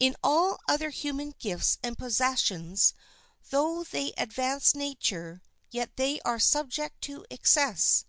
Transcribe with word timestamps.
In 0.00 0.16
all 0.22 0.60
other 0.66 0.88
human 0.88 1.34
gifts 1.38 1.76
and 1.82 1.98
possessions, 1.98 2.94
though 3.50 3.84
they 3.84 4.14
advance 4.16 4.74
nature, 4.74 5.42
yet 5.70 5.94
they 5.96 6.22
are 6.22 6.38
subject 6.38 7.02
to 7.02 7.26
excess. 7.28 8.06